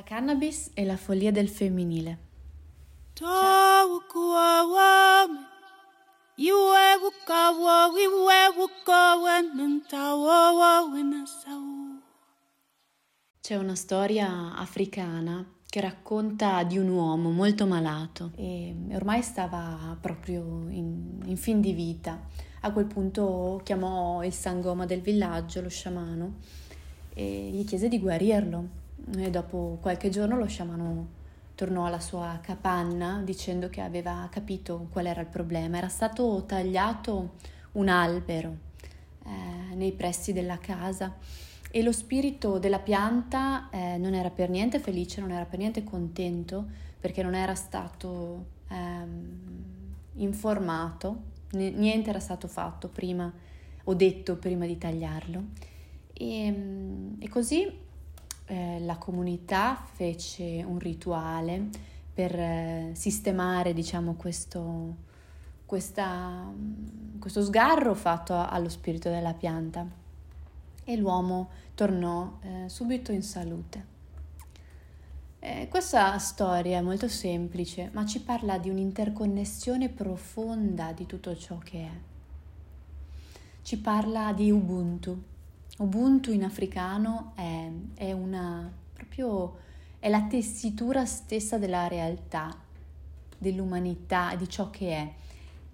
La 0.00 0.06
cannabis 0.06 0.70
e 0.72 0.86
la 0.86 0.96
follia 0.96 1.30
del 1.30 1.50
femminile. 1.50 2.18
C'è 13.42 13.56
una 13.56 13.74
storia 13.74 14.56
africana 14.56 15.46
che 15.68 15.80
racconta 15.82 16.62
di 16.62 16.78
un 16.78 16.88
uomo 16.88 17.28
molto 17.30 17.66
malato 17.66 18.30
e 18.36 18.74
ormai 18.92 19.20
stava 19.20 19.98
proprio 20.00 20.66
in, 20.70 21.20
in 21.26 21.36
fin 21.36 21.60
di 21.60 21.74
vita. 21.74 22.26
A 22.60 22.72
quel 22.72 22.86
punto 22.86 23.60
chiamò 23.64 24.24
il 24.24 24.32
sangoma 24.32 24.86
del 24.86 25.02
villaggio, 25.02 25.60
lo 25.60 25.68
sciamano, 25.68 26.36
e 27.12 27.50
gli 27.52 27.66
chiese 27.66 27.88
di 27.88 27.98
guarirlo 27.98 28.88
e 29.16 29.30
dopo 29.30 29.78
qualche 29.80 30.08
giorno 30.08 30.36
lo 30.36 30.46
sciamano 30.46 31.18
tornò 31.54 31.84
alla 31.84 32.00
sua 32.00 32.38
capanna 32.40 33.20
dicendo 33.22 33.68
che 33.68 33.82
aveva 33.82 34.26
capito 34.30 34.88
qual 34.90 35.06
era 35.06 35.20
il 35.20 35.26
problema. 35.26 35.76
Era 35.76 35.88
stato 35.88 36.44
tagliato 36.46 37.34
un 37.72 37.88
albero 37.88 38.56
eh, 39.24 39.74
nei 39.74 39.92
pressi 39.92 40.32
della 40.32 40.58
casa 40.58 41.14
e 41.70 41.82
lo 41.82 41.92
spirito 41.92 42.58
della 42.58 42.78
pianta 42.78 43.68
eh, 43.70 43.96
non 43.98 44.14
era 44.14 44.30
per 44.30 44.48
niente 44.48 44.78
felice, 44.78 45.20
non 45.20 45.30
era 45.30 45.44
per 45.44 45.58
niente 45.58 45.84
contento 45.84 46.66
perché 46.98 47.22
non 47.22 47.34
era 47.34 47.54
stato 47.54 48.46
ehm, 48.68 49.40
informato, 50.14 51.22
niente 51.52 52.10
era 52.10 52.20
stato 52.20 52.48
fatto 52.48 52.88
prima 52.88 53.32
o 53.84 53.94
detto 53.94 54.36
prima 54.36 54.66
di 54.66 54.78
tagliarlo. 54.78 55.44
E, 56.12 56.54
e 57.18 57.28
così 57.28 57.88
eh, 58.50 58.80
la 58.80 58.96
comunità 58.96 59.76
fece 59.92 60.64
un 60.66 60.80
rituale 60.80 61.68
per 62.12 62.34
eh, 62.34 62.90
sistemare, 62.94 63.72
diciamo, 63.72 64.14
questo, 64.14 64.96
questa, 65.64 66.52
questo 67.20 67.44
sgarro 67.44 67.94
fatto 67.94 68.36
allo 68.36 68.68
spirito 68.68 69.08
della 69.08 69.34
pianta 69.34 69.86
e 70.82 70.96
l'uomo 70.96 71.50
tornò 71.76 72.38
eh, 72.40 72.68
subito 72.68 73.12
in 73.12 73.22
salute. 73.22 73.86
Eh, 75.38 75.68
questa 75.70 76.18
storia 76.18 76.78
è 76.78 76.82
molto 76.82 77.06
semplice, 77.06 77.90
ma 77.92 78.04
ci 78.04 78.20
parla 78.20 78.58
di 78.58 78.68
un'interconnessione 78.68 79.90
profonda 79.90 80.90
di 80.92 81.06
tutto 81.06 81.36
ciò 81.36 81.58
che 81.58 81.78
è. 81.78 81.90
Ci 83.62 83.78
parla 83.78 84.32
di 84.32 84.50
Ubuntu, 84.50 85.22
Ubuntu 85.80 86.30
in 86.30 86.44
africano 86.44 87.32
è, 87.34 87.70
è, 87.94 88.12
una, 88.12 88.70
proprio, 88.92 89.58
è 89.98 90.10
la 90.10 90.24
tessitura 90.24 91.06
stessa 91.06 91.56
della 91.56 91.88
realtà, 91.88 92.54
dell'umanità, 93.38 94.34
di 94.36 94.46
ciò 94.46 94.68
che 94.68 94.90
è. 94.90 95.12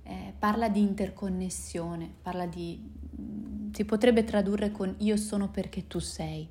Eh, 0.05 0.33
parla 0.39 0.69
di 0.69 0.81
interconnessione, 0.81 2.09
parla 2.23 2.47
di... 2.47 2.81
si 3.73 3.85
potrebbe 3.85 4.23
tradurre 4.23 4.71
con 4.71 4.95
io 4.99 5.17
sono 5.17 5.49
perché 5.49 5.89
tu 5.89 5.99
sei. 5.99 6.49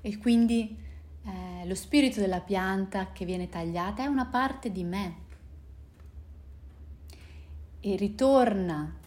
E 0.00 0.18
quindi 0.18 0.76
eh, 1.22 1.64
lo 1.64 1.76
spirito 1.76 2.18
della 2.18 2.40
pianta 2.40 3.12
che 3.12 3.24
viene 3.24 3.48
tagliata 3.48 4.02
è 4.02 4.06
una 4.06 4.26
parte 4.26 4.72
di 4.72 4.82
me 4.82 5.14
e 7.78 7.94
ritorna 7.94 8.98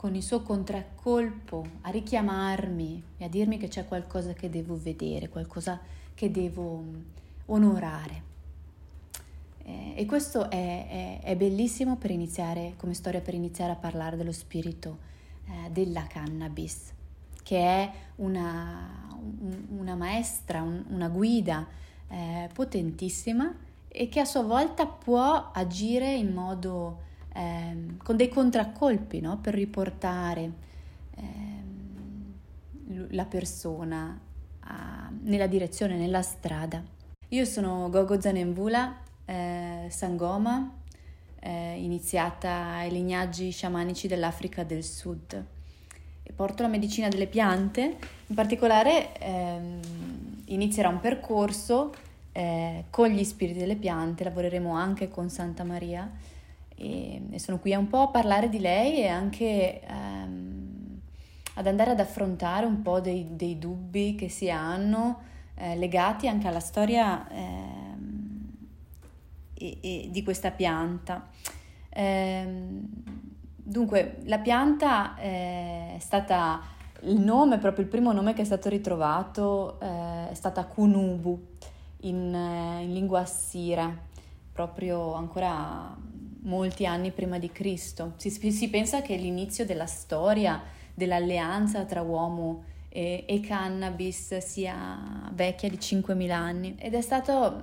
con 0.00 0.14
il 0.14 0.22
suo 0.22 0.40
contraccolpo 0.40 1.62
a 1.82 1.90
richiamarmi 1.90 3.02
e 3.18 3.24
a 3.26 3.28
dirmi 3.28 3.58
che 3.58 3.68
c'è 3.68 3.84
qualcosa 3.84 4.32
che 4.32 4.48
devo 4.48 4.80
vedere, 4.80 5.28
qualcosa 5.28 5.78
che 6.14 6.30
devo 6.30 6.78
mm, 6.78 7.00
onorare. 7.44 8.22
Eh, 9.62 9.92
e 9.96 10.06
questo 10.06 10.48
è, 10.48 11.18
è, 11.18 11.20
è, 11.22 11.36
bellissimo 11.36 11.96
per 11.96 12.12
iniziare, 12.12 12.72
come 12.78 12.94
storia 12.94 13.20
per 13.20 13.34
iniziare 13.34 13.72
a 13.72 13.76
parlare 13.76 14.16
dello 14.16 14.32
spirito 14.32 14.96
eh, 15.44 15.70
della 15.70 16.06
cannabis, 16.06 16.94
che 17.42 17.58
è 17.58 17.92
una, 18.16 19.18
una 19.76 19.96
maestra, 19.96 20.62
un, 20.62 20.82
una 20.88 21.10
guida 21.10 21.66
eh, 22.08 22.48
potentissima 22.54 23.54
e 23.86 24.08
che 24.08 24.20
a 24.20 24.24
sua 24.24 24.44
volta 24.44 24.86
può 24.86 25.50
agire 25.52 26.14
in 26.14 26.32
modo 26.32 27.08
ehm, 27.32 27.98
con 27.98 28.16
dei 28.16 28.28
contraccolpi 28.28 29.20
no? 29.20 29.38
per 29.38 29.54
riportare 29.54 30.52
ehm, 31.16 32.34
la 33.10 33.24
persona 33.24 34.18
a, 34.60 35.10
nella 35.22 35.46
direzione, 35.46 35.96
nella 35.96 36.22
strada. 36.22 36.82
Io 37.28 37.44
sono 37.44 37.88
Gogo 37.90 38.20
Zanemvula, 38.20 38.96
eh, 39.24 39.86
Sangoma, 39.88 40.78
eh, 41.40 41.82
iniziata 41.82 42.74
ai 42.74 42.90
lignaggi 42.90 43.50
sciamanici 43.50 44.08
dell'Africa 44.08 44.64
del 44.64 44.82
Sud. 44.82 45.44
E 46.22 46.32
porto 46.32 46.62
la 46.62 46.68
medicina 46.68 47.08
delle 47.08 47.26
piante, 47.26 47.96
in 48.26 48.34
particolare 48.34 49.16
ehm, 49.18 49.80
inizierà 50.46 50.88
un 50.88 51.00
percorso 51.00 51.92
eh, 52.32 52.84
con 52.90 53.08
gli 53.08 53.24
spiriti 53.24 53.58
delle 53.58 53.76
piante, 53.76 54.24
lavoreremo 54.24 54.74
anche 54.74 55.08
con 55.08 55.28
Santa 55.30 55.64
Maria 55.64 56.10
e, 56.80 57.22
e 57.30 57.38
sono 57.38 57.58
qui 57.58 57.74
un 57.74 57.88
po' 57.88 58.00
a 58.00 58.08
parlare 58.08 58.48
di 58.48 58.58
lei 58.58 59.02
e 59.02 59.08
anche 59.08 59.82
ehm, 59.82 61.00
ad 61.54 61.66
andare 61.66 61.90
ad 61.90 62.00
affrontare 62.00 62.64
un 62.64 62.80
po' 62.80 63.00
dei, 63.00 63.36
dei 63.36 63.58
dubbi 63.58 64.14
che 64.14 64.30
si 64.30 64.50
hanno 64.50 65.20
eh, 65.56 65.76
legati 65.76 66.26
anche 66.26 66.48
alla 66.48 66.60
storia 66.60 67.28
ehm, 67.28 68.50
e, 69.54 69.78
e 69.82 70.08
di 70.10 70.22
questa 70.22 70.50
pianta. 70.52 71.28
Ehm, 71.90 72.88
dunque, 73.56 74.22
la 74.24 74.38
pianta 74.38 75.18
eh, 75.18 75.96
è 75.96 75.98
stata 75.98 76.62
il 77.02 77.20
nome, 77.20 77.58
proprio 77.58 77.84
il 77.84 77.90
primo 77.90 78.12
nome 78.12 78.32
che 78.32 78.42
è 78.42 78.44
stato 78.46 78.70
ritrovato 78.70 79.78
eh, 79.80 80.30
è 80.30 80.34
stata 80.34 80.64
Kunubu 80.64 81.48
in, 82.02 82.34
eh, 82.34 82.84
in 82.84 82.92
lingua 82.94 83.20
assira, 83.20 83.94
proprio 84.52 85.12
ancora 85.12 85.94
molti 86.42 86.86
anni 86.86 87.10
prima 87.10 87.38
di 87.38 87.50
Cristo. 87.50 88.14
Si, 88.16 88.30
si 88.30 88.68
pensa 88.68 89.02
che 89.02 89.16
l'inizio 89.16 89.64
della 89.64 89.86
storia 89.86 90.62
dell'alleanza 90.94 91.84
tra 91.84 92.02
uomo 92.02 92.64
e, 92.88 93.24
e, 93.26 93.40
cannabis 93.40 94.38
sia 94.38 95.30
vecchia 95.32 95.68
di 95.68 95.76
5.000 95.76 96.30
anni 96.30 96.74
ed 96.78 96.94
è 96.94 97.00
stata 97.00 97.62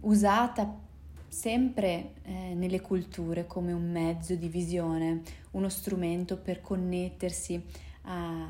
usata 0.00 0.82
sempre 1.28 2.12
eh, 2.22 2.54
nelle 2.54 2.80
culture 2.80 3.46
come 3.46 3.72
un 3.72 3.90
mezzo 3.90 4.34
di 4.34 4.48
visione, 4.48 5.22
uno 5.52 5.68
strumento 5.68 6.36
per 6.36 6.60
connettersi 6.60 7.60
a, 8.02 8.46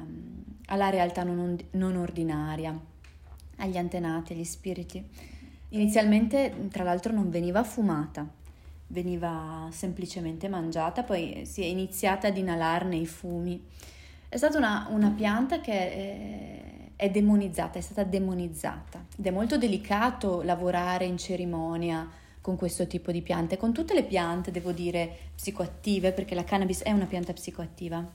alla 0.67 0.91
realtà 0.91 1.23
non, 1.23 1.57
non 1.73 1.97
ordinaria, 1.97 2.79
agli 3.57 3.77
antenati, 3.77 4.33
agli 4.33 4.45
spiriti. 4.45 5.03
Inizialmente, 5.71 6.69
tra 6.71 6.85
l'altro, 6.85 7.13
non 7.13 7.31
veniva 7.31 7.63
fumata, 7.65 8.29
veniva 8.95 9.69
semplicemente 9.73 10.49
mangiata, 10.49 11.03
poi 11.03 11.43
si 11.45 11.63
è 11.63 11.67
iniziata 11.67 12.29
ad 12.29 12.37
inalarne 12.37 12.97
i 12.97 13.07
fumi. 13.07 13.61
È 14.29 14.37
stata 14.37 14.57
una, 14.57 14.87
una 14.91 15.11
pianta 15.11 15.61
che 15.61 15.73
è, 15.73 16.63
è 16.97 17.11
demonizzata, 17.11 17.79
è 17.79 17.83
stata 17.83 18.05
demonizzata 18.05 19.05
ed 19.19 19.27
è 19.27 19.31
molto 19.31 19.59
delicato 19.59 20.43
lavorare 20.43 21.05
in 21.05 21.19
cerimonia 21.19 22.09
con 22.41 22.57
questo 22.57 22.87
tipo 22.87 23.11
di 23.11 23.21
piante, 23.21 23.57
con 23.57 23.73
tutte 23.73 23.95
le 23.95 24.05
piante, 24.05 24.51
devo 24.51 24.71
dire, 24.71 25.31
psicoattive, 25.35 26.13
perché 26.13 26.35
la 26.35 26.45
cannabis 26.45 26.83
è 26.83 26.93
una 26.93 27.07
pianta 27.07 27.33
psicoattiva. 27.33 28.07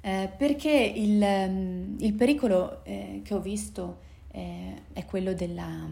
Eh, 0.00 0.30
perché 0.36 0.70
il, 0.70 1.96
il 1.98 2.12
pericolo 2.12 2.84
eh, 2.84 3.20
che 3.24 3.34
ho 3.34 3.40
visto 3.40 3.98
eh, 4.30 4.82
è 4.92 5.04
quello 5.06 5.32
della 5.32 5.88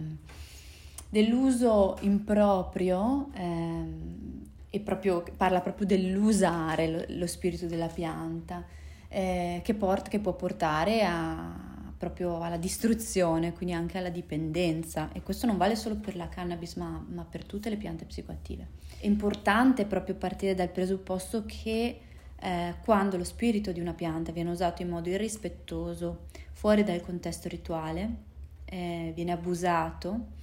dell'uso 1.09 1.97
improprio 2.01 3.31
ehm, 3.35 4.45
e 4.71 4.81
proprio, 4.81 5.25
parla 5.37 5.61
proprio 5.61 5.87
dell'usare 5.87 6.89
lo, 6.89 7.05
lo 7.09 7.27
spirito 7.27 7.67
della 7.67 7.87
pianta 7.87 8.65
eh, 9.09 9.61
che, 9.63 9.75
port, 9.75 10.09
che 10.09 10.19
può 10.19 10.35
portare 10.35 11.03
a, 11.05 11.77
proprio 11.97 12.41
alla 12.43 12.59
distruzione, 12.59 13.53
quindi 13.53 13.75
anche 13.75 13.99
alla 13.99 14.11
dipendenza 14.11 15.11
e 15.13 15.23
questo 15.23 15.47
non 15.47 15.57
vale 15.57 15.77
solo 15.77 15.97
per 15.97 16.17
la 16.17 16.29
cannabis 16.29 16.75
ma, 16.75 17.05
ma 17.09 17.25
per 17.25 17.45
tutte 17.45 17.71
le 17.71 17.77
piante 17.77 18.05
psicoattive. 18.05 18.69
È 18.99 19.07
importante 19.07 19.85
proprio 19.85 20.15
partire 20.15 20.55
dal 20.55 20.69
presupposto 20.69 21.45
che 21.47 22.01
eh, 22.39 22.75
quando 22.85 23.17
lo 23.17 23.25
spirito 23.25 23.73
di 23.73 23.81
una 23.81 23.95
pianta 23.95 24.33
viene 24.33 24.51
usato 24.51 24.83
in 24.83 24.89
modo 24.89 25.09
irrispettoso, 25.09 26.27
fuori 26.53 26.83
dal 26.85 27.01
contesto 27.01 27.49
rituale, 27.49 28.25
eh, 28.67 29.13
viene 29.15 29.33
abusato, 29.33 30.35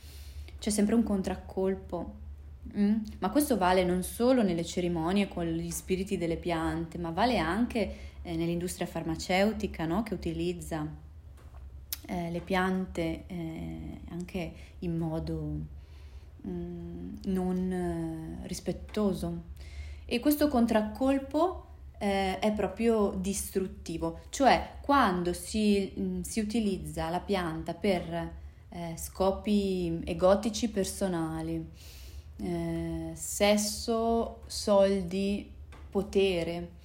c'è 0.63 0.69
sempre 0.69 0.95
un 0.95 1.03
contraccolpo. 1.03 2.13
Mm? 2.77 2.95
Ma 3.19 3.29
questo 3.31 3.57
vale 3.57 3.83
non 3.83 4.01
solo 4.01 4.43
nelle 4.43 4.63
cerimonie 4.63 5.27
con 5.27 5.45
gli 5.45 5.69
spiriti 5.69 6.17
delle 6.17 6.37
piante, 6.37 6.97
ma 6.97 7.09
vale 7.09 7.37
anche 7.37 7.95
eh, 8.21 8.37
nell'industria 8.37 8.87
farmaceutica 8.87 9.85
no? 9.85 10.03
che 10.03 10.13
utilizza 10.13 10.87
eh, 12.07 12.31
le 12.31 12.39
piante 12.39 13.25
eh, 13.27 13.99
anche 14.11 14.53
in 14.79 14.97
modo 14.97 15.57
mm, 16.47 17.15
non 17.25 17.71
eh, 18.41 18.47
rispettoso. 18.47 19.41
E 20.05 20.21
questo 20.21 20.47
contraccolpo 20.47 21.65
eh, 21.97 22.39
è 22.39 22.53
proprio 22.53 23.13
distruttivo, 23.19 24.21
cioè 24.29 24.75
quando 24.79 25.33
si, 25.33 25.93
mm, 25.99 26.21
si 26.21 26.39
utilizza 26.39 27.09
la 27.09 27.19
pianta 27.19 27.73
per 27.73 28.41
eh, 28.73 28.95
scopi 28.97 30.01
egotici 30.03 30.69
personali, 30.69 31.63
eh, 32.37 33.11
sesso, 33.13 34.41
soldi, 34.47 35.49
potere 35.89 36.81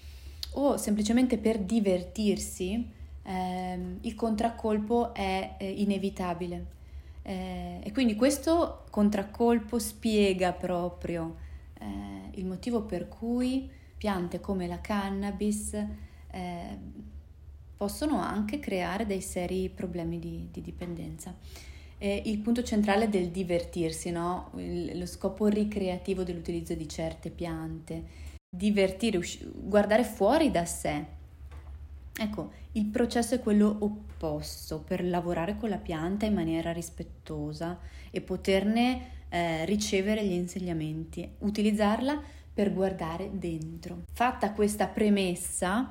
o 0.53 0.77
semplicemente 0.77 1.39
per 1.39 1.59
divertirsi, 1.61 2.87
ehm, 3.23 3.99
il 4.03 4.15
contraccolpo 4.15 5.15
è 5.15 5.57
eh, 5.59 5.71
inevitabile. 5.71 6.77
Eh, 7.23 7.81
e 7.83 7.93
quindi 7.93 8.15
questo 8.15 8.85
contraccolpo 8.91 9.79
spiega 9.79 10.53
proprio 10.53 11.37
eh, 11.79 12.31
il 12.35 12.47
motivo 12.47 12.83
per 12.83 13.09
cui 13.09 13.71
piante 13.97 14.41
come 14.41 14.67
la 14.67 14.81
cannabis 14.81 15.75
eh, 16.31 16.79
possono 17.77 18.21
anche 18.21 18.59
creare 18.59 19.07
dei 19.07 19.21
seri 19.21 19.69
problemi 19.69 20.19
di, 20.19 20.49
di 20.51 20.61
dipendenza. 20.61 21.35
Eh, 21.99 22.23
il 22.27 22.39
punto 22.39 22.63
centrale 22.63 23.09
del 23.09 23.29
divertirsi, 23.29 24.11
no? 24.11 24.53
il, 24.57 24.97
lo 24.97 25.07
scopo 25.07 25.47
ricreativo 25.47 26.23
dell'utilizzo 26.23 26.75
di 26.75 26.89
certe 26.89 27.31
piante, 27.31 28.05
divertire, 28.49 29.19
usci- 29.19 29.51
guardare 29.53 30.05
fuori 30.05 30.51
da 30.51 30.65
sé. 30.65 31.05
Ecco, 32.21 32.53
il 32.73 32.87
processo 32.87 33.35
è 33.35 33.41
quello 33.41 33.77
opposto 33.81 34.81
per 34.81 35.05
lavorare 35.05 35.57
con 35.57 35.69
la 35.69 35.77
pianta 35.77 36.27
in 36.27 36.35
maniera 36.35 36.73
rispettosa 36.73 37.79
e 38.11 38.21
poterne 38.21 39.27
eh, 39.29 39.65
ricevere 39.65 40.25
gli 40.25 40.33
insegnamenti, 40.33 41.29
utilizzarla 41.39 42.21
per 42.53 42.73
guardare 42.73 43.31
dentro. 43.33 44.03
Fatta 44.13 44.53
questa 44.53 44.87
premessa, 44.87 45.89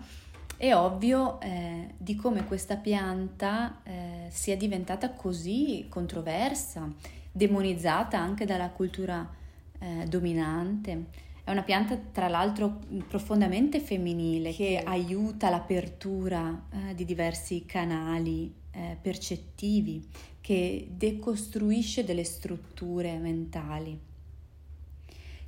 è 0.57 0.74
ovvio 0.74 1.39
eh, 1.39 1.94
di 1.98 2.15
come 2.15 2.45
questa 2.45 2.77
pianta 2.77 3.81
eh, 3.83 4.27
sia 4.30 4.57
diventata 4.57 5.12
così 5.12 5.86
controversa, 5.88 6.92
demonizzata 7.31 8.18
anche 8.18 8.45
dalla 8.45 8.69
cultura 8.71 9.30
eh, 9.77 10.06
dominante. 10.07 11.25
È 11.44 11.51
una 11.51 11.62
pianta 11.62 11.95
tra 11.95 12.27
l'altro 12.27 12.80
profondamente 13.07 13.80
femminile 13.80 14.51
che 14.51 14.81
aiuta 14.83 15.51
l'apertura 15.51 16.65
eh, 16.71 16.95
di 16.95 17.06
diversi 17.06 17.65
canali 17.65 18.51
eh, 18.71 18.98
percettivi, 19.00 20.09
che 20.42 20.88
decostruisce 20.89 22.04
delle 22.04 22.24
strutture 22.24 23.18
mentali, 23.19 23.98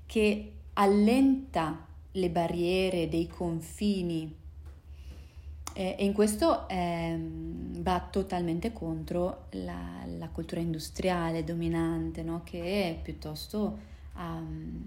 che 0.06 0.54
allenta 0.74 1.86
le 2.12 2.30
barriere 2.30 3.10
dei 3.10 3.28
confini 3.28 4.36
e 5.74 5.96
in 6.00 6.14
questo 6.14 6.68
eh, 6.68 7.18
va 7.78 8.08
totalmente 8.10 8.74
contro 8.74 9.46
la, 9.52 10.04
la 10.18 10.28
cultura 10.30 10.62
industriale 10.62 11.44
dominante, 11.44 12.24
no? 12.24 12.42
che 12.44 13.00
piuttosto 13.02 13.78
um, 14.16 14.84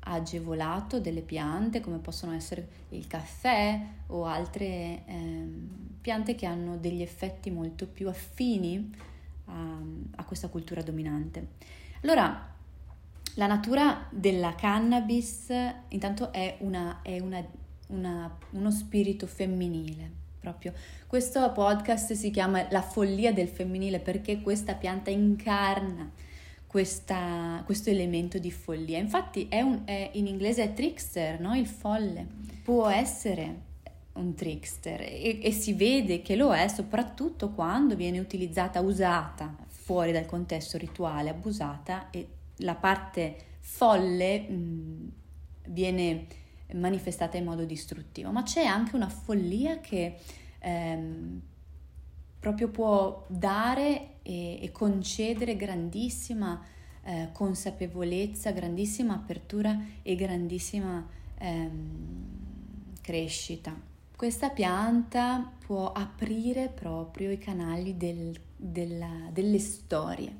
agevolato 0.00 1.00
delle 1.00 1.22
piante 1.22 1.80
come 1.80 1.98
possono 1.98 2.32
essere 2.32 2.68
il 2.90 3.06
caffè 3.06 3.80
o 4.08 4.26
altre 4.26 5.02
eh, 5.06 5.48
piante 6.00 6.34
che 6.34 6.46
hanno 6.46 6.76
degli 6.76 7.02
effetti 7.02 7.50
molto 7.50 7.86
più 7.86 8.08
affini 8.08 8.94
a, 9.46 9.78
a 10.16 10.24
questa 10.24 10.48
cultura 10.48 10.82
dominante. 10.82 11.48
Allora, 12.02 12.52
la 13.36 13.46
natura 13.46 14.06
della 14.10 14.54
cannabis 14.54 15.52
intanto 15.88 16.32
è, 16.32 16.56
una, 16.60 17.00
è 17.02 17.18
una, 17.18 17.42
una, 17.94 18.36
uno 18.50 18.70
spirito 18.70 19.26
femminile. 19.26 20.22
Proprio. 20.40 20.74
Questo 21.06 21.50
podcast 21.52 22.12
si 22.12 22.30
chiama 22.30 22.66
La 22.70 22.82
follia 22.82 23.32
del 23.32 23.48
femminile 23.48 23.98
perché 23.98 24.42
questa 24.42 24.74
pianta 24.74 25.08
incarna 25.08 26.10
questa, 26.74 27.62
questo 27.64 27.88
elemento 27.88 28.38
di 28.38 28.50
follia. 28.50 28.98
Infatti 28.98 29.46
è 29.48 29.60
un, 29.60 29.82
è, 29.84 30.10
in 30.14 30.26
inglese 30.26 30.64
è 30.64 30.72
trickster, 30.72 31.38
no? 31.38 31.54
il 31.54 31.68
folle. 31.68 32.26
Può 32.64 32.88
essere 32.88 33.60
un 34.14 34.34
trickster 34.34 35.00
e, 35.02 35.38
e, 35.40 35.52
si 35.52 35.72
vede 35.72 36.20
che 36.20 36.34
lo 36.34 36.52
è 36.52 36.66
soprattutto 36.66 37.50
quando 37.50 37.94
viene 37.94 38.18
utilizzata, 38.18 38.80
usata 38.80 39.54
fuori 39.66 40.10
dal 40.10 40.26
contesto 40.26 40.76
rituale, 40.76 41.30
abusata 41.30 42.10
e 42.10 42.26
la 42.56 42.74
parte 42.74 43.36
folle 43.60 44.40
mh, 44.40 45.12
viene 45.68 46.26
manifestata 46.74 47.36
in 47.36 47.44
modo 47.44 47.64
distruttivo. 47.64 48.30
Ma 48.30 48.42
c'è 48.42 48.64
anche 48.64 48.96
una 48.96 49.08
follia 49.08 49.80
che 49.80 50.16
ehm, 50.58 51.40
proprio 52.38 52.68
può 52.68 53.24
dare 53.28 54.16
e, 54.22 54.62
e 54.62 54.70
concedere 54.72 55.56
grandissima 55.56 56.62
eh, 57.04 57.28
consapevolezza, 57.32 58.50
grandissima 58.50 59.14
apertura 59.14 59.78
e 60.02 60.14
grandissima 60.14 61.06
ehm, 61.38 62.42
crescita. 63.00 63.74
Questa 64.16 64.48
pianta 64.50 65.52
può 65.66 65.92
aprire 65.92 66.68
proprio 66.68 67.30
i 67.30 67.38
canali 67.38 67.96
del, 67.96 68.34
della, 68.56 69.28
delle 69.30 69.58
storie, 69.58 70.32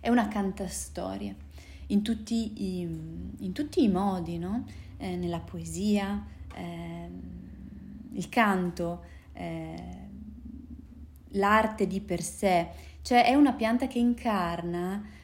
è 0.00 0.08
una 0.08 0.28
cantastorie 0.28 1.44
in 1.88 2.02
tutti 2.02 2.62
i, 2.62 2.80
in 2.80 3.52
tutti 3.52 3.82
i 3.82 3.88
modi, 3.88 4.38
no? 4.38 4.64
Eh, 4.96 5.16
nella 5.16 5.40
poesia, 5.40 6.24
eh, 6.54 7.08
il 8.12 8.28
canto, 8.28 9.04
eh, 9.32 9.74
l'arte 11.30 11.86
di 11.86 12.00
per 12.00 12.22
sé, 12.22 12.68
cioè 13.02 13.24
è 13.24 13.34
una 13.34 13.52
pianta 13.52 13.86
che 13.86 13.98
incarna 13.98 15.14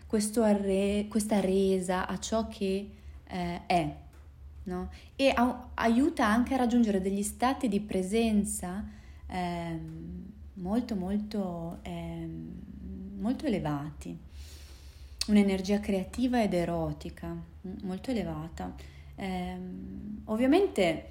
arre, 0.43 1.07
questa 1.09 1.41
resa 1.41 2.07
a 2.07 2.19
ciò 2.19 2.47
che 2.49 2.91
eh, 3.25 3.61
è, 3.67 3.97
no? 4.65 4.91
e 5.17 5.33
a, 5.35 5.69
aiuta 5.75 6.27
anche 6.27 6.55
a 6.55 6.59
raggiungere 6.59 7.01
degli 7.01 7.23
stati 7.23 7.69
di 7.69 7.81
presenza 7.81 8.87
eh, 9.27 9.79
molto 10.55 10.95
molto, 10.95 11.79
eh, 11.83 12.29
molto 13.19 13.47
elevati, 13.47 14.17
un'energia 15.29 15.81
creativa 15.81 16.43
ed 16.43 16.53
erotica 16.53 17.35
molto 17.83 18.11
elevata. 18.11 18.75
Eh, 19.15 19.57
ovviamente 20.25 21.11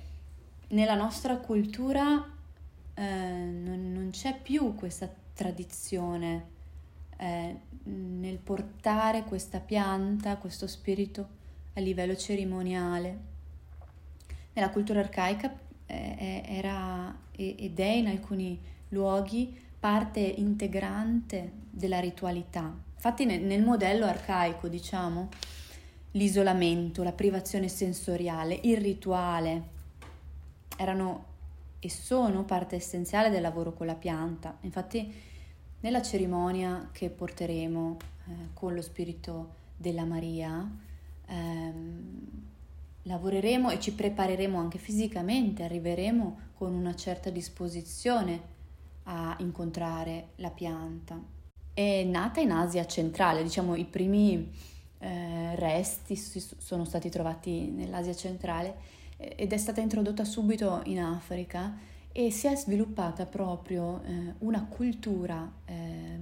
nella 0.70 0.96
nostra 0.96 1.38
cultura 1.38 2.30
eh, 2.94 3.04
non, 3.04 3.92
non, 3.94 4.10
c'è 4.12 4.38
più 4.40 4.76
questa 4.76 5.10
tradizione 5.34 6.46
eh, 7.18 7.56
nel 7.84 8.38
portare 8.38 9.24
questa 9.24 9.60
pianta, 9.60 10.38
questo 10.38 10.68
spirito 10.68 11.28
a 11.74 11.80
livello 11.80 12.16
cerimoniale. 12.16 13.30
Nella 14.54 14.70
cultura 14.70 15.00
arcaica 15.00 15.54
eh, 15.86 16.44
era 16.46 17.16
ed 17.36 17.80
è 17.80 17.86
in 17.86 18.08
alcuni 18.08 18.60
luoghi 18.90 19.58
parte 19.80 20.20
integrante 20.20 21.52
della 21.70 22.00
ritualità. 22.00 22.72
Infatti 22.94 23.26
nel, 23.26 23.42
nel 23.42 23.64
modello 23.64 24.06
arcaico, 24.06 24.68
diciamo, 24.68 25.30
l'isolamento, 26.12 27.04
la 27.04 27.12
privazione 27.12 27.68
sensoriale, 27.68 28.60
il 28.64 28.78
rituale 28.78 29.80
erano 30.78 31.30
e 31.80 31.90
sono 31.90 32.44
parte 32.44 32.76
essenziale 32.76 33.30
del 33.30 33.42
lavoro 33.42 33.74
con 33.74 33.88
la 33.88 33.96
pianta. 33.96 34.58
Infatti 34.62 35.12
nella 35.80 36.02
cerimonia 36.02 36.90
che 36.92 37.10
porteremo 37.10 37.98
eh, 38.28 38.32
con 38.54 38.76
lo 38.76 38.82
spirito 38.82 39.56
della 39.76 40.06
Maria 40.06 40.70
ehm, 41.26 42.30
lavoreremo 43.04 43.72
e 43.72 43.80
ci 43.80 43.94
prepareremo 43.94 44.60
anche 44.60 44.78
fisicamente, 44.78 45.64
arriveremo 45.64 46.40
con 46.54 46.74
una 46.74 46.94
certa 46.94 47.32
disposizione 47.32 48.50
a 49.04 49.36
incontrare 49.40 50.30
la 50.36 50.52
pianta. 50.52 51.20
È 51.74 52.04
nata 52.04 52.40
in 52.42 52.52
Asia 52.52 52.86
centrale, 52.86 53.42
diciamo 53.42 53.76
i 53.76 53.86
primi 53.86 54.52
eh, 55.02 55.56
resti 55.56 56.16
sono 56.16 56.86
stati 56.86 57.10
trovati 57.10 57.72
nell'Asia 57.72 58.16
centrale 58.16 59.00
ed 59.18 59.52
è 59.52 59.58
stata 59.58 59.82
introdotta 59.82 60.24
subito 60.24 60.82
in 60.86 61.00
Africa 61.00 61.76
e 62.12 62.30
si 62.32 62.48
è 62.48 62.56
sviluppata 62.56 63.26
proprio 63.26 64.02
eh, 64.04 64.34
una 64.40 64.66
cultura 64.66 65.50
eh, 65.66 66.20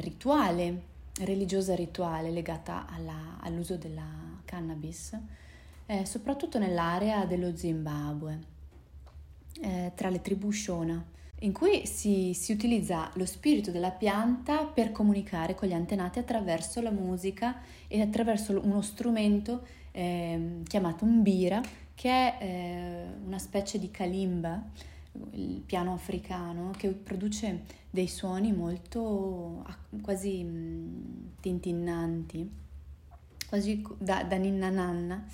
rituale, 0.00 0.82
religiosa 1.20 1.74
rituale 1.74 2.30
legata 2.30 2.86
alla, 2.88 3.38
all'uso 3.40 3.76
della 3.76 4.06
cannabis, 4.44 5.18
eh, 5.86 6.04
soprattutto 6.04 6.58
nell'area 6.58 7.24
dello 7.24 7.56
Zimbabwe, 7.56 8.38
eh, 9.60 9.92
tra 9.94 10.08
le 10.08 10.20
tribù 10.20 10.50
Shona. 10.50 11.11
In 11.42 11.52
cui 11.52 11.86
si, 11.86 12.34
si, 12.34 12.52
utilizza 12.52 13.10
lo 13.14 13.26
spirito 13.26 13.70
della 13.70 13.90
pianta 13.90 14.64
per 14.64 14.92
comunicare 14.92 15.54
con 15.54 15.68
gli 15.68 15.72
antenati 15.72 16.18
attraverso 16.18 16.80
la 16.80 16.90
musica 16.90 17.60
e 17.88 18.00
attraverso 18.00 18.60
uno 18.62 18.80
strumento 18.80 19.66
eh, 19.90 20.60
chiamato 20.66 21.04
un 21.04 21.22
che 21.94 22.08
è 22.08 22.36
eh, 22.40 23.04
una 23.26 23.38
specie 23.38 23.78
di 23.78 23.90
kalimba, 23.90 24.62
il 25.32 25.62
piano 25.66 25.92
africano, 25.92 26.70
che 26.76 26.88
produce 26.88 27.64
dei 27.90 28.08
suoni 28.08 28.52
molto 28.52 29.64
quasi 30.00 30.46
tintinnanti, 31.40 32.50
quasi 33.48 33.82
da, 33.98 34.22
da 34.22 34.36
ninna 34.36 34.70
nanna. 34.70 35.26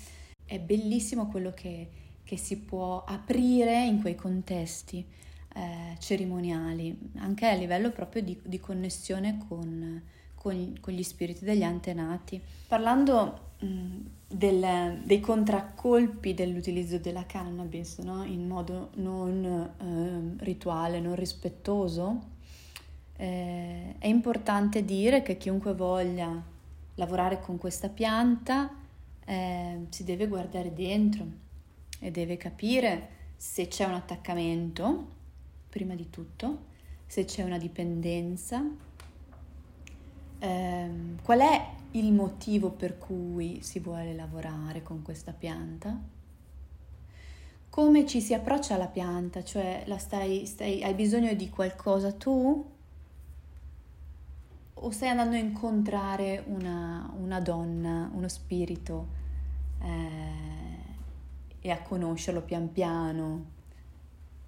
È 0.43 0.59
bellissimo 0.59 1.27
quello 1.27 1.51
che, 1.53 1.89
che 2.23 2.37
si 2.37 2.57
può 2.57 3.03
aprire 3.03 3.85
in 3.85 4.01
quei 4.01 4.15
contesti 4.15 5.05
eh, 5.53 5.95
cerimoniali, 5.99 6.97
anche 7.17 7.47
a 7.47 7.53
livello 7.53 7.91
proprio 7.91 8.21
di, 8.21 8.39
di 8.43 8.59
connessione 8.59 9.39
con, 9.47 10.01
con, 10.35 10.77
con, 10.79 10.93
gli 10.93 11.03
spiriti 11.03 11.43
degli 11.43 11.63
antenati. 11.63 12.41
Parlando 12.67 13.53
mh, 13.59 13.95
del, 14.27 15.01
dei 15.03 15.19
contraccolpi 15.19 16.33
dell'utilizzo 16.33 16.99
della 16.99 17.25
cannabis 17.25 17.97
no? 17.99 18.23
in 18.23 18.47
modo 18.47 18.91
non 18.95 19.43
eh, 19.45 20.43
rituale, 20.43 20.99
non 20.99 21.15
rispettoso, 21.15 22.37
eh, 23.15 23.95
è 23.97 24.07
importante 24.07 24.85
dire 24.85 25.21
che 25.23 25.37
chiunque 25.37 25.73
voglia 25.73 26.41
lavorare 26.95 27.39
con 27.39 27.57
questa 27.57 27.89
pianta 27.89 28.69
eh, 29.25 29.85
si 29.89 30.03
deve 30.03 30.27
guardare 30.27 30.73
dentro 30.73 31.25
e 31.99 32.11
deve 32.11 32.37
capire 32.37 33.17
se 33.35 33.67
c'è 33.67 33.85
un 33.85 33.93
attaccamento 33.93 35.17
prima 35.69 35.95
di 35.95 36.09
tutto, 36.09 36.67
se 37.05 37.25
c'è 37.25 37.43
una 37.43 37.57
dipendenza, 37.57 38.63
ehm, 40.39 41.21
qual 41.21 41.39
è 41.39 41.69
il 41.91 42.11
motivo 42.11 42.71
per 42.71 42.97
cui 42.97 43.61
si 43.61 43.79
vuole 43.79 44.13
lavorare 44.13 44.83
con 44.83 45.01
questa 45.01 45.31
pianta, 45.31 45.97
come 47.69 48.05
ci 48.07 48.19
si 48.19 48.33
approccia 48.33 48.75
alla 48.75 48.87
pianta, 48.87 49.43
cioè 49.43 49.85
stai, 49.97 50.45
stai, 50.45 50.83
hai 50.83 50.93
bisogno 50.93 51.33
di 51.33 51.49
qualcosa 51.49 52.11
tu? 52.11 52.65
O 54.81 54.91
stai 54.91 55.09
andando 55.09 55.35
a 55.35 55.39
incontrare 55.39 56.43
una, 56.47 57.11
una 57.17 57.39
donna, 57.39 58.09
uno 58.13 58.27
spirito 58.27 59.07
eh, 59.81 61.57
e 61.61 61.69
a 61.69 61.81
conoscerlo 61.81 62.41
pian 62.41 62.71
piano 62.71 63.57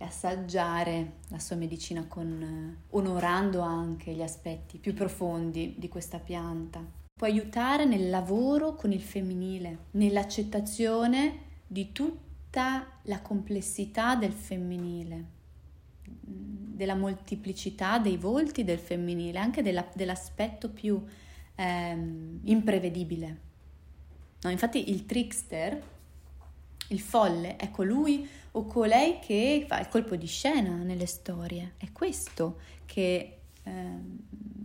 e 0.01 0.03
assaggiare 0.03 1.17
la 1.27 1.37
sua 1.37 1.55
medicina 1.55 2.05
con, 2.07 2.41
eh, 2.41 2.95
onorando 2.95 3.61
anche 3.61 4.13
gli 4.13 4.23
aspetti 4.23 4.79
più 4.79 4.95
profondi 4.95 5.75
di 5.77 5.87
questa 5.87 6.17
pianta. 6.17 6.83
Può 7.13 7.27
aiutare 7.27 7.85
nel 7.85 8.09
lavoro 8.09 8.73
con 8.73 8.91
il 8.91 9.01
femminile, 9.01 9.77
nell'accettazione 9.91 11.49
di 11.67 11.91
tutta 11.91 12.87
la 13.03 13.21
complessità 13.21 14.15
del 14.15 14.31
femminile, 14.31 15.25
della 16.03 16.95
molteplicità 16.95 17.99
dei 17.99 18.17
volti 18.17 18.63
del 18.63 18.79
femminile, 18.79 19.37
anche 19.37 19.61
della, 19.61 19.87
dell'aspetto 19.93 20.71
più 20.71 20.99
ehm, 21.53 22.39
imprevedibile. 22.45 23.49
No, 24.41 24.49
infatti 24.49 24.89
il 24.89 25.05
trickster, 25.05 25.79
il 26.91 26.99
folle, 26.99 27.55
è 27.55 27.71
colui 27.71 28.27
o 28.51 28.65
colei 28.65 29.19
che 29.19 29.65
fa 29.67 29.79
il 29.79 29.87
colpo 29.87 30.15
di 30.15 30.27
scena 30.27 30.75
nelle 30.75 31.05
storie. 31.05 31.73
È 31.77 31.91
questo 31.91 32.59
che, 32.85 33.39
eh, 33.63 33.99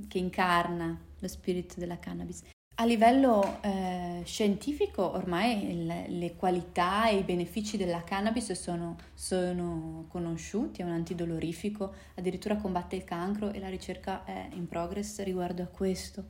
che 0.09 0.18
incarna 0.18 1.00
lo 1.18 1.28
spirito 1.28 1.75
della 1.78 1.99
cannabis. 1.99 2.42
A 2.78 2.85
livello 2.85 3.62
eh, 3.62 4.21
scientifico 4.26 5.12
ormai 5.12 5.71
il, 5.71 6.18
le 6.18 6.37
qualità 6.37 7.09
e 7.09 7.16
i 7.16 7.23
benefici 7.23 7.78
della 7.78 8.04
cannabis 8.04 8.52
sono, 8.52 8.99
sono, 9.14 10.04
conosciuti, 10.09 10.83
è 10.83 10.85
un 10.85 10.90
antidolorifico, 10.90 11.95
addirittura 12.16 12.56
combatte 12.56 12.95
il 12.95 13.04
cancro 13.04 13.50
e 13.50 13.61
la 13.61 13.71
ricerca 13.71 14.25
è 14.25 14.50
in 14.52 14.68
progress 14.68 15.23
riguardo 15.23 15.62
a 15.62 15.66
questo, 15.68 16.26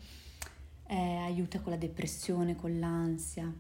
eh, 0.87 1.17
aiuta 1.17 1.59
con 1.59 1.73
la 1.73 1.79
depressione, 1.79 2.55
con 2.55 2.79
l'ansia, 2.79 3.53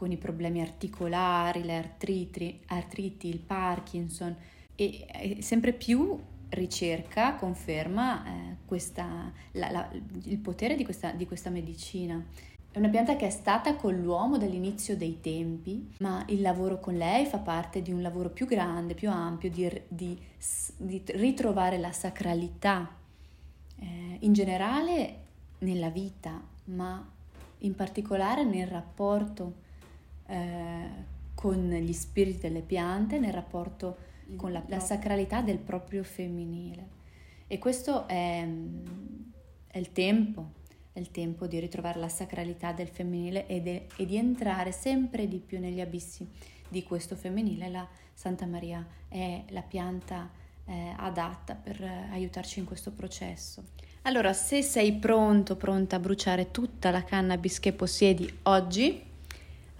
con 0.00 0.10
i 0.10 0.16
problemi 0.16 0.62
articolari, 0.62 1.62
le 1.62 1.76
artriti, 1.76 2.58
artriti 2.68 3.28
il 3.28 3.38
Parkinson 3.38 4.34
e, 4.74 5.06
e 5.12 5.42
sempre 5.42 5.74
più 5.74 6.18
ricerca 6.48 7.34
conferma 7.34 8.24
eh, 8.24 8.56
questa, 8.64 9.30
la, 9.52 9.70
la, 9.70 9.90
il 10.24 10.38
potere 10.38 10.74
di 10.74 10.84
questa, 10.84 11.10
di 11.10 11.26
questa 11.26 11.50
medicina. 11.50 12.24
È 12.72 12.78
una 12.78 12.88
pianta 12.88 13.14
che 13.16 13.26
è 13.26 13.30
stata 13.30 13.76
con 13.76 14.00
l'uomo 14.00 14.38
dall'inizio 14.38 14.96
dei 14.96 15.20
tempi, 15.20 15.92
ma 15.98 16.24
il 16.28 16.40
lavoro 16.40 16.80
con 16.80 16.94
lei 16.94 17.26
fa 17.26 17.36
parte 17.36 17.82
di 17.82 17.92
un 17.92 18.00
lavoro 18.00 18.30
più 18.30 18.46
grande, 18.46 18.94
più 18.94 19.10
ampio, 19.10 19.50
di, 19.50 19.70
di, 19.86 20.18
di 20.78 21.02
ritrovare 21.08 21.76
la 21.76 21.92
sacralità 21.92 22.88
eh, 23.76 24.16
in 24.20 24.32
generale 24.32 25.18
nella 25.58 25.90
vita, 25.90 26.40
ma 26.64 27.06
in 27.58 27.74
particolare 27.74 28.44
nel 28.44 28.66
rapporto 28.66 29.68
eh, 30.30 30.88
con 31.34 31.70
gli 31.70 31.92
spiriti 31.92 32.40
delle 32.40 32.60
piante, 32.60 33.18
nel 33.18 33.32
rapporto 33.32 34.08
con 34.36 34.52
la, 34.52 34.62
la, 34.66 34.78
sacralità 34.78 35.40
del 35.40 35.58
proprio 35.58 36.04
femminile. 36.04 36.98
E 37.46 37.58
questo 37.58 38.06
è, 38.06 38.46
è, 39.66 39.78
il 39.78 39.92
tempo, 39.92 40.52
è 40.92 41.00
il 41.00 41.10
tempo 41.10 41.46
di 41.46 41.58
ritrovare 41.58 41.98
la 41.98 42.08
sacralità 42.08 42.72
del 42.72 42.88
femminile 42.88 43.46
e, 43.46 43.60
de, 43.60 43.86
e 43.96 44.06
di 44.06 44.16
entrare 44.16 44.70
sempre 44.70 45.26
di 45.26 45.38
più 45.38 45.58
negli 45.58 45.80
abissi 45.80 46.28
di 46.68 46.84
questo 46.84 47.16
femminile. 47.16 47.68
La 47.68 47.88
Santa 48.14 48.46
Maria 48.46 48.86
è 49.08 49.42
la 49.48 49.62
pianta 49.62 50.30
eh, 50.66 50.94
adatta 50.96 51.54
per 51.54 51.82
aiutarci 52.12 52.60
in 52.60 52.66
questo 52.66 52.92
processo. 52.92 53.64
Allora, 54.02 54.32
se 54.32 54.62
sei 54.62 54.92
pronto, 54.94 55.56
pronta 55.56 55.96
a 55.96 55.98
bruciare 55.98 56.50
tutta 56.50 56.90
la 56.90 57.02
cannabis 57.02 57.58
che 57.58 57.72
possiedi 57.72 58.32
oggi, 58.44 59.08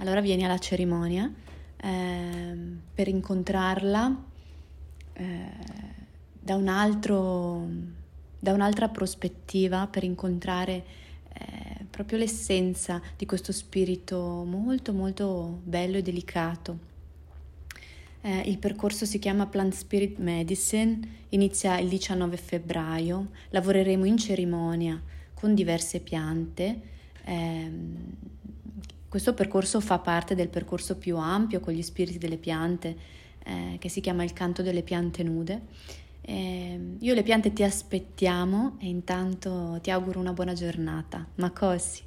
allora 0.00 0.21
vieni 0.21 0.45
alla 0.45 0.59
cerimonia 0.59 1.30
eh, 1.76 2.59
per 2.95 3.07
incontrarla 3.07 4.25
eh, 5.12 5.50
da, 6.40 6.54
un 6.54 6.69
altro, 6.69 7.66
da 8.38 8.52
un'altra 8.52 8.88
prospettiva, 8.88 9.87
per 9.87 10.02
incontrare 10.04 10.85
eh, 11.35 11.85
proprio 11.90 12.19
l'essenza 12.19 13.00
di 13.16 13.26
questo 13.26 13.52
spirito 13.52 14.45
molto 14.47 14.92
molto 14.95 15.61
bello 15.62 15.99
e 15.99 16.02
delicato. 16.02 16.88
Eh, 18.23 18.40
il 18.47 18.59
percorso 18.59 19.04
si 19.04 19.19
chiama 19.19 19.47
Plant 19.47 19.75
Spirit 19.75 20.19
Medicine, 20.19 20.99
inizia 21.30 21.78
il 21.78 21.88
19 21.88 22.37
febbraio, 22.38 23.30
lavoreremo 23.50 24.07
in 24.07 24.16
cerimonia 24.16 25.00
con 25.35 25.54
diverse 25.54 26.00
piante. 26.00 26.80
Ehm, 27.25 27.97
questo 29.11 29.35
percorso 29.35 29.81
fa 29.81 29.99
parte 29.99 30.37
del 30.37 30.49
percorso 30.49 30.97
più 30.97 31.17
ampio 31.17 31.59
con 31.59 31.73
gli 31.73 31.83
spiriti 31.83 32.17
delle 32.17 32.37
piante 32.37 32.97
eh, 33.43 33.76
che 33.81 33.88
si 33.88 34.00
chiama 34.00 34.23
il 34.23 34.33
canto 34.33 34.62
delle 34.62 34.83
piante 34.83 35.25
nude. 35.25 35.62
Eh, 36.21 36.97
io 37.00 37.14
le 37.14 37.25
piante 37.25 37.52
ti 37.52 37.64
aspettiamo 37.64 38.76
e 38.79 38.87
intanto 38.87 39.81
ti 39.83 39.90
auguro 39.90 40.21
una 40.21 40.33
buona 40.33 40.52
giornata. 40.52 41.26
Makosi. 41.35 42.05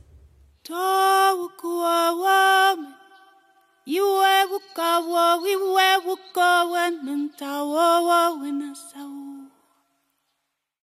Iwe 3.86 4.46
wukawo, 4.50 5.44